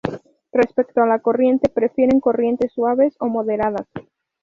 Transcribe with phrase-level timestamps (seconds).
[0.51, 3.85] Respecto a la corriente, prefieren corrientes suaves o moderadas.